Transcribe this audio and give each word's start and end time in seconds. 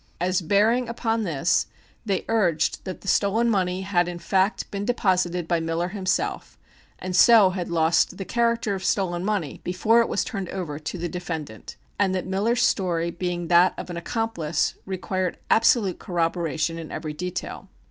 As 0.19 0.41
bearing 0.41 0.89
upon 0.89 1.21
this 1.21 1.67
they 2.07 2.25
urged 2.27 2.85
that 2.85 3.01
the 3.01 3.07
stolen 3.07 3.51
money 3.51 3.81
had 3.81 4.07
in 4.07 4.17
fact 4.17 4.71
been 4.71 4.83
deposited 4.83 5.47
by 5.47 5.59
Miller 5.59 5.89
himself, 5.89 6.57
and 6.97 7.15
so 7.15 7.51
had 7.51 7.69
lost 7.69 8.17
the 8.17 8.25
character 8.25 8.73
of 8.73 8.83
stolen 8.83 9.23
money 9.23 9.61
before 9.63 10.01
it 10.01 10.09
was 10.09 10.23
turned 10.23 10.49
over 10.49 10.79
to 10.79 10.97
the 10.97 11.07
defendant, 11.07 11.75
and 11.99 12.15
that 12.15 12.25
Miller's 12.25 12.63
story 12.63 13.11
being 13.11 13.47
that 13.49 13.75
of 13.77 13.91
an 13.91 13.95
accomplice 13.97 14.73
required 14.87 15.37
absolute 15.51 15.99
corroboration 15.99 16.79
in 16.79 16.91
every 16.91 17.13
detail. 17.13 17.69